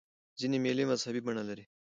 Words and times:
ځیني 0.39 0.57
مېلې 0.63 0.83
مذهبي 0.91 1.21
بڼه 1.25 1.43
لري. 1.49 1.65